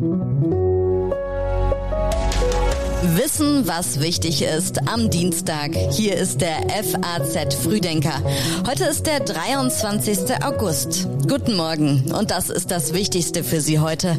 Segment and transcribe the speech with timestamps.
[0.00, 0.29] thank you
[3.02, 5.74] Wissen, was wichtig ist am Dienstag.
[5.92, 8.12] Hier ist der FAZ Frühdenker.
[8.68, 10.44] Heute ist der 23.
[10.44, 11.08] August.
[11.26, 14.18] Guten Morgen und das ist das Wichtigste für Sie heute.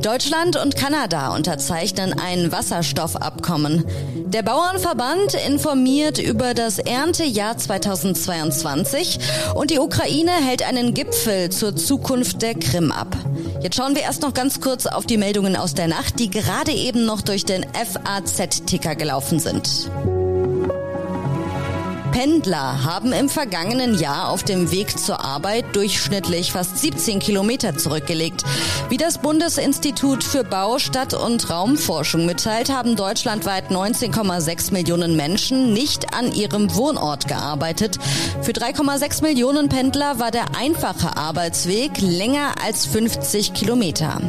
[0.00, 3.84] Deutschland und Kanada unterzeichnen ein Wasserstoffabkommen.
[4.26, 9.18] Der Bauernverband informiert über das Erntejahr 2022
[9.56, 13.16] und die Ukraine hält einen Gipfel zur Zukunft der Krim ab.
[13.60, 16.72] Jetzt schauen wir erst noch ganz kurz auf die Meldungen aus der Nacht, die gerade
[16.72, 17.66] eben noch durch den
[18.28, 19.90] FAZ-Ticker gelaufen sind.
[22.12, 28.42] Pendler haben im vergangenen Jahr auf dem Weg zur Arbeit durchschnittlich fast 17 Kilometer zurückgelegt.
[28.88, 36.12] Wie das Bundesinstitut für Bau, Stadt und Raumforschung mitteilt, haben deutschlandweit 19,6 Millionen Menschen nicht
[36.12, 37.98] an ihrem Wohnort gearbeitet.
[38.42, 44.20] Für 3,6 Millionen Pendler war der einfache Arbeitsweg länger als 50 Kilometer.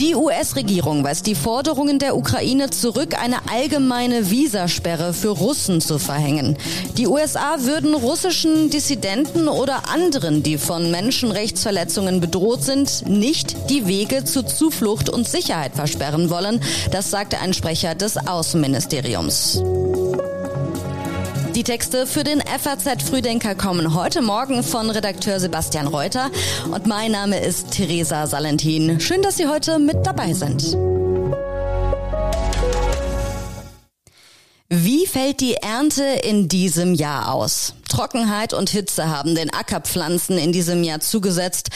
[0.00, 6.56] Die US-Regierung weist die Forderungen der Ukraine zurück, eine allgemeine Visasperre für Russen zu verhängen.
[6.96, 14.24] Die USA würden russischen Dissidenten oder anderen, die von Menschenrechtsverletzungen bedroht sind, nicht die Wege
[14.24, 16.62] zu Zuflucht und Sicherheit versperren wollen.
[16.90, 19.62] Das sagte ein Sprecher des Außenministeriums.
[21.60, 26.30] Die Texte für den FAZ Frühdenker kommen heute Morgen von Redakteur Sebastian Reuter
[26.72, 28.98] und mein Name ist Theresa Salentin.
[28.98, 30.74] Schön, dass Sie heute mit dabei sind.
[34.70, 37.74] Wie fällt die Ernte in diesem Jahr aus?
[37.90, 41.68] Trockenheit und Hitze haben den Ackerpflanzen in diesem Jahr zugesetzt.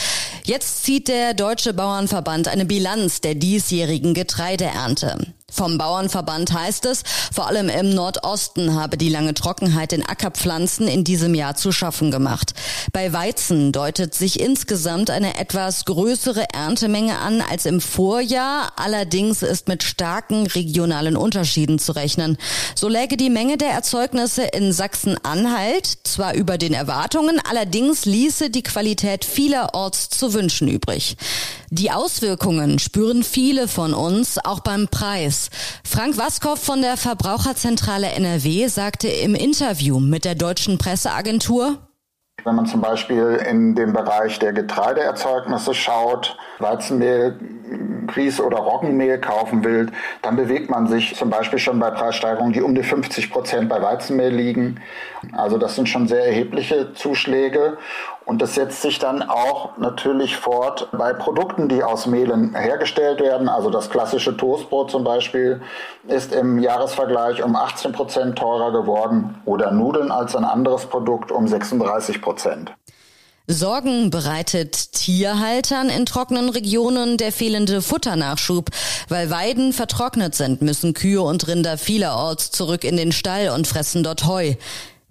[0.45, 5.35] Jetzt zieht der Deutsche Bauernverband eine Bilanz der diesjährigen Getreideernte.
[5.55, 7.03] Vom Bauernverband heißt es,
[7.33, 12.11] vor allem im Nordosten habe die lange Trockenheit den Ackerpflanzen in diesem Jahr zu schaffen
[12.11, 12.53] gemacht.
[12.91, 18.73] Bei Weizen deutet sich insgesamt eine etwas größere Erntemenge an als im Vorjahr.
[18.75, 22.37] Allerdings ist mit starken regionalen Unterschieden zu rechnen.
[22.75, 28.63] So läge die Menge der Erzeugnisse in Sachsen-Anhalt zwar über den Erwartungen, allerdings ließe die
[28.63, 31.15] Qualität vielerorts zu wünschen übrig.
[31.77, 35.49] Die Auswirkungen spüren viele von uns, auch beim Preis.
[35.83, 41.79] Frank Waskow von der Verbraucherzentrale NRW sagte im Interview mit der deutschen Presseagentur,
[42.45, 47.37] wenn man zum Beispiel in den Bereich der Getreideerzeugnisse schaut, Weizenmehl,
[48.05, 49.91] Grieß- oder Roggenmehl kaufen will,
[50.21, 53.81] dann bewegt man sich zum Beispiel schon bei Preissteigerungen, die um die 50 Prozent bei
[53.81, 54.79] Weizenmehl liegen.
[55.33, 57.77] Also das sind schon sehr erhebliche Zuschläge.
[58.25, 63.47] Und das setzt sich dann auch natürlich fort bei Produkten, die aus Mehlen hergestellt werden.
[63.47, 65.61] Also das klassische Toastbrot zum Beispiel
[66.07, 71.47] ist im Jahresvergleich um 18 Prozent teurer geworden oder Nudeln als ein anderes Produkt um
[71.47, 72.73] 36 Prozent.
[73.47, 78.71] Sorgen bereitet Tierhaltern in trockenen Regionen der fehlende Futternachschub.
[79.07, 84.01] Weil Weiden vertrocknet sind, müssen Kühe und Rinder vielerorts zurück in den Stall und fressen
[84.01, 84.55] dort Heu.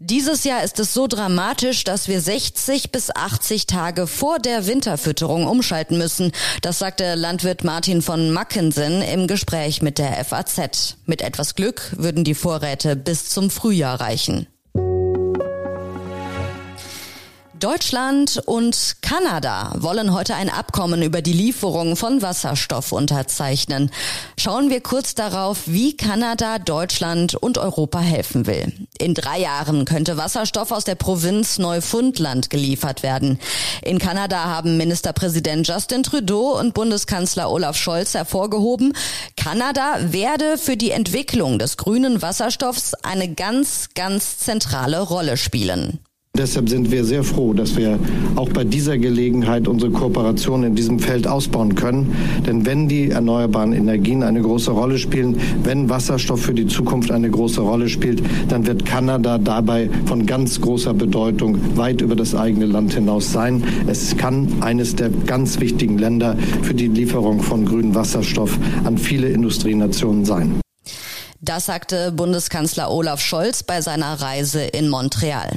[0.06, 5.46] Dieses Jahr ist es so dramatisch, dass wir 60 bis 80 Tage vor der Winterfütterung
[5.46, 6.30] umschalten müssen.
[6.60, 10.98] Das sagte Landwirt Martin von Mackensen im Gespräch mit der FAZ.
[11.06, 14.46] Mit etwas Glück würden die Vorräte bis zum Frühjahr reichen.
[17.64, 23.90] Deutschland und Kanada wollen heute ein Abkommen über die Lieferung von Wasserstoff unterzeichnen.
[24.38, 28.70] Schauen wir kurz darauf, wie Kanada Deutschland und Europa helfen will.
[28.98, 33.38] In drei Jahren könnte Wasserstoff aus der Provinz Neufundland geliefert werden.
[33.80, 38.92] In Kanada haben Ministerpräsident Justin Trudeau und Bundeskanzler Olaf Scholz hervorgehoben,
[39.38, 46.00] Kanada werde für die Entwicklung des grünen Wasserstoffs eine ganz, ganz zentrale Rolle spielen.
[46.36, 47.96] Deshalb sind wir sehr froh, dass wir
[48.34, 52.12] auch bei dieser Gelegenheit unsere Kooperation in diesem Feld ausbauen können.
[52.44, 57.30] Denn wenn die erneuerbaren Energien eine große Rolle spielen, wenn Wasserstoff für die Zukunft eine
[57.30, 62.66] große Rolle spielt, dann wird Kanada dabei von ganz großer Bedeutung weit über das eigene
[62.66, 63.62] Land hinaus sein.
[63.86, 69.28] Es kann eines der ganz wichtigen Länder für die Lieferung von grünem Wasserstoff an viele
[69.28, 70.60] Industrienationen sein.
[71.40, 75.50] Das sagte Bundeskanzler Olaf Scholz bei seiner Reise in Montreal.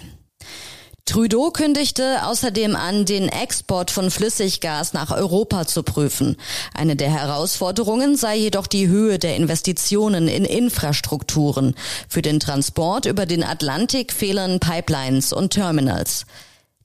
[1.08, 6.36] Trudeau kündigte außerdem an, den Export von Flüssiggas nach Europa zu prüfen.
[6.74, 11.76] Eine der Herausforderungen sei jedoch die Höhe der Investitionen in Infrastrukturen.
[12.10, 16.26] Für den Transport über den Atlantik fehlen Pipelines und Terminals.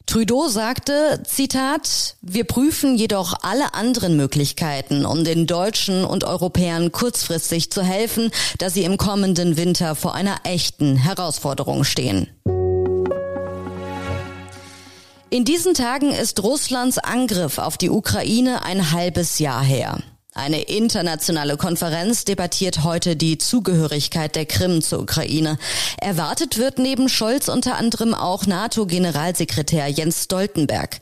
[0.07, 7.73] Trudeau sagte, Zitat, wir prüfen jedoch alle anderen Möglichkeiten, um den Deutschen und Europäern kurzfristig
[7.73, 12.29] zu helfen, da sie im kommenden Winter vor einer echten Herausforderung stehen.
[15.33, 19.99] In diesen Tagen ist Russlands Angriff auf die Ukraine ein halbes Jahr her.
[20.35, 25.57] Eine internationale Konferenz debattiert heute die Zugehörigkeit der Krim zur Ukraine.
[25.99, 31.01] Erwartet wird neben Scholz unter anderem auch NATO-Generalsekretär Jens Stoltenberg.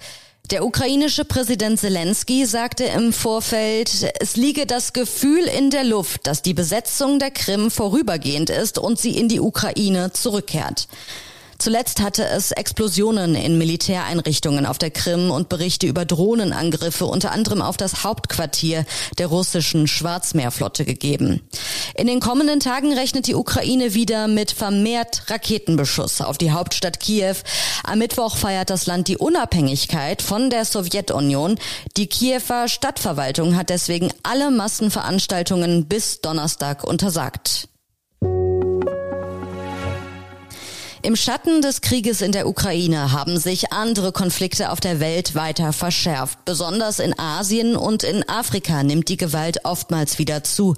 [0.53, 6.43] Der ukrainische Präsident Zelensky sagte im Vorfeld, es liege das Gefühl in der Luft, dass
[6.43, 10.87] die Besetzung der Krim vorübergehend ist und sie in die Ukraine zurückkehrt.
[11.61, 17.61] Zuletzt hatte es Explosionen in Militäreinrichtungen auf der Krim und Berichte über Drohnenangriffe unter anderem
[17.61, 18.87] auf das Hauptquartier
[19.19, 21.43] der russischen Schwarzmeerflotte gegeben.
[21.95, 27.37] In den kommenden Tagen rechnet die Ukraine wieder mit vermehrt Raketenbeschuss auf die Hauptstadt Kiew.
[27.85, 31.59] Am Mittwoch feiert das Land die Unabhängigkeit von der Sowjetunion.
[31.99, 37.70] Die Kiewer Stadtverwaltung hat deswegen alle Massenveranstaltungen bis Donnerstag untersagt.
[41.03, 45.73] Im Schatten des Krieges in der Ukraine haben sich andere Konflikte auf der Welt weiter
[45.73, 46.45] verschärft.
[46.45, 50.77] Besonders in Asien und in Afrika nimmt die Gewalt oftmals wieder zu.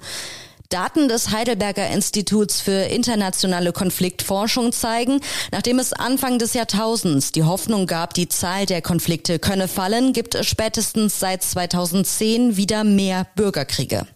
[0.69, 5.19] Daten des Heidelberger Instituts für internationale Konfliktforschung zeigen,
[5.51, 10.35] nachdem es Anfang des Jahrtausends die Hoffnung gab, die Zahl der Konflikte könne fallen, gibt
[10.35, 14.07] es spätestens seit 2010 wieder mehr Bürgerkriege.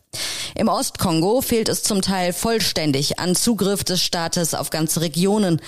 [0.55, 5.61] Im Ostkongo fehlt es zum Teil vollständig an Zugriff des Staates auf ganze Regionen.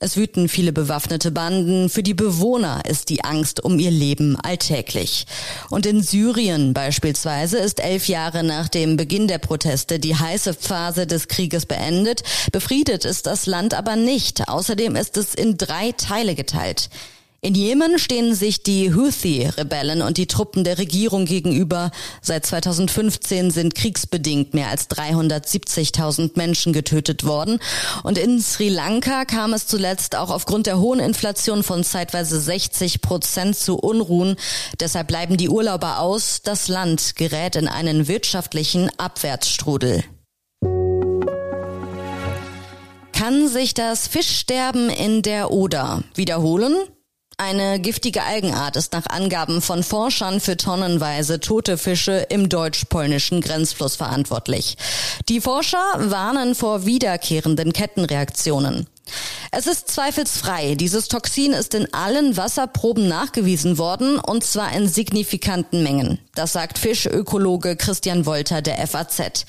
[0.00, 1.88] Es wüten viele bewaffnete Banden.
[1.88, 5.26] Für die Bewohner ist die Angst um ihr Leben alltäglich.
[5.70, 11.08] Und in Syrien beispielsweise ist elf Jahre nach dem Beginn der Proteste die heiße Phase
[11.08, 12.22] des Krieges beendet.
[12.52, 14.48] Befriedet ist das Land aber nicht.
[14.48, 16.90] Außerdem ist es in drei Teile geteilt.
[17.40, 21.92] In Jemen stehen sich die Houthi-Rebellen und die Truppen der Regierung gegenüber.
[22.20, 27.60] Seit 2015 sind kriegsbedingt mehr als 370.000 Menschen getötet worden.
[28.02, 33.02] Und in Sri Lanka kam es zuletzt auch aufgrund der hohen Inflation von zeitweise 60
[33.02, 34.34] Prozent zu Unruhen.
[34.80, 36.42] Deshalb bleiben die Urlauber aus.
[36.42, 40.02] Das Land gerät in einen wirtschaftlichen Abwärtsstrudel.
[43.12, 46.74] Kann sich das Fischsterben in der Oder wiederholen?
[47.40, 53.94] Eine giftige Algenart ist nach Angaben von Forschern für tonnenweise tote Fische im deutsch-polnischen Grenzfluss
[53.94, 54.76] verantwortlich.
[55.28, 58.88] Die Forscher warnen vor wiederkehrenden Kettenreaktionen.
[59.52, 65.84] Es ist zweifelsfrei, dieses Toxin ist in allen Wasserproben nachgewiesen worden und zwar in signifikanten
[65.84, 66.18] Mengen.
[66.34, 69.46] Das sagt Fischökologe Christian Wolter der FAZ.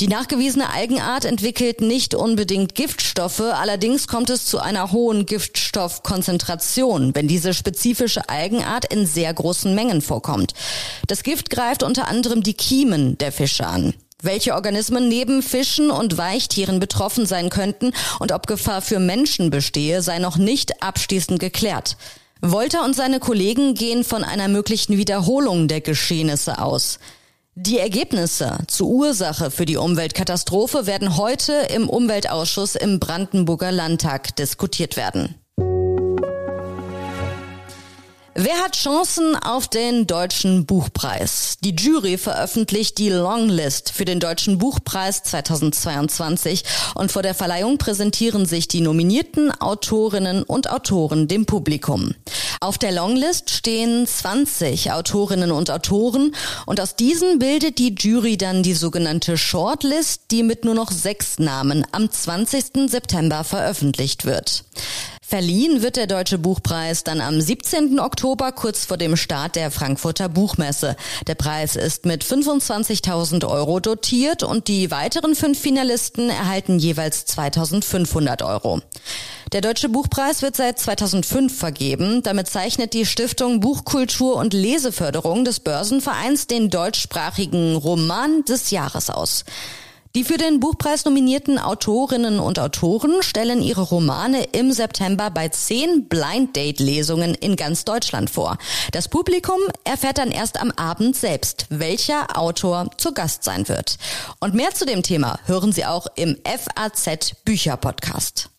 [0.00, 7.28] Die nachgewiesene Algenart entwickelt nicht unbedingt Giftstoffe, allerdings kommt es zu einer hohen Giftstoffkonzentration, wenn
[7.28, 10.52] diese spezifische Algenart in sehr großen Mengen vorkommt.
[11.06, 13.94] Das Gift greift unter anderem die Kiemen der Fische an.
[14.20, 20.02] Welche Organismen neben Fischen und Weichtieren betroffen sein könnten und ob Gefahr für Menschen bestehe,
[20.02, 21.96] sei noch nicht abschließend geklärt.
[22.40, 26.98] Wolter und seine Kollegen gehen von einer möglichen Wiederholung der Geschehnisse aus.
[27.56, 34.96] Die Ergebnisse zur Ursache für die Umweltkatastrophe werden heute im Umweltausschuss im Brandenburger Landtag diskutiert
[34.96, 35.36] werden.
[38.36, 41.56] Wer hat Chancen auf den Deutschen Buchpreis?
[41.62, 46.64] Die Jury veröffentlicht die Longlist für den Deutschen Buchpreis 2022
[46.96, 52.16] und vor der Verleihung präsentieren sich die nominierten Autorinnen und Autoren dem Publikum.
[52.58, 56.34] Auf der Longlist stehen 20 Autorinnen und Autoren
[56.66, 61.38] und aus diesen bildet die Jury dann die sogenannte Shortlist, die mit nur noch sechs
[61.38, 62.88] Namen am 20.
[62.90, 64.64] September veröffentlicht wird.
[65.26, 67.98] Verliehen wird der Deutsche Buchpreis dann am 17.
[67.98, 70.96] Oktober kurz vor dem Start der Frankfurter Buchmesse.
[71.26, 78.46] Der Preis ist mit 25.000 Euro dotiert und die weiteren fünf Finalisten erhalten jeweils 2.500
[78.46, 78.82] Euro.
[79.52, 82.22] Der Deutsche Buchpreis wird seit 2005 vergeben.
[82.22, 89.44] Damit zeichnet die Stiftung Buchkultur und Leseförderung des Börsenvereins den deutschsprachigen Roman des Jahres aus.
[90.16, 96.08] Die für den Buchpreis nominierten Autorinnen und Autoren stellen ihre Romane im September bei zehn
[96.08, 98.56] Blind Date Lesungen in ganz Deutschland vor.
[98.92, 103.98] Das Publikum erfährt dann erst am Abend selbst, welcher Autor zu Gast sein wird.
[104.38, 108.53] Und mehr zu dem Thema hören Sie auch im FAZ Bücher Podcast.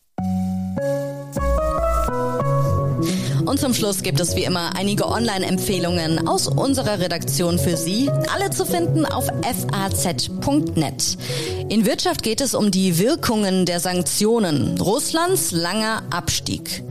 [3.45, 8.49] Und zum Schluss gibt es wie immer einige Online-Empfehlungen aus unserer Redaktion für Sie, alle
[8.49, 11.17] zu finden auf faz.net.
[11.69, 16.83] In Wirtschaft geht es um die Wirkungen der Sanktionen, Russlands langer Abstieg.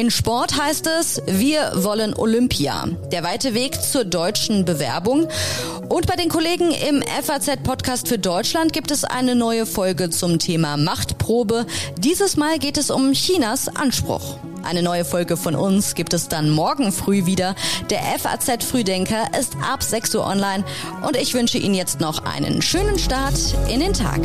[0.00, 2.88] In Sport heißt es, wir wollen Olympia.
[3.12, 5.28] Der weite Weg zur deutschen Bewerbung.
[5.90, 10.78] Und bei den Kollegen im FAZ-Podcast für Deutschland gibt es eine neue Folge zum Thema
[10.78, 11.66] Machtprobe.
[11.98, 14.38] Dieses Mal geht es um Chinas Anspruch.
[14.62, 17.54] Eine neue Folge von uns gibt es dann morgen früh wieder.
[17.90, 20.64] Der FAZ Frühdenker ist ab 6 Uhr online
[21.06, 23.38] und ich wünsche Ihnen jetzt noch einen schönen Start
[23.68, 24.20] in den Tag.